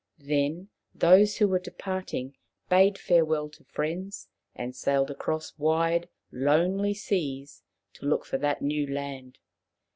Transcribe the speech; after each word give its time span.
Then 0.25 0.69
those 0.95 1.37
who 1.37 1.47
were 1.47 1.59
departing 1.59 2.35
bade 2.69 2.97
farewell 2.97 3.49
to 3.49 3.63
friends 3.65 4.29
and 4.55 4.75
sailed 4.75 5.11
across 5.11 5.53
wide, 5.59 6.09
lonely 6.31 6.95
seas 6.95 7.61
to 7.93 8.07
look 8.07 8.25
for 8.25 8.39
that 8.39 8.63
new 8.63 8.91
land. 8.91 9.37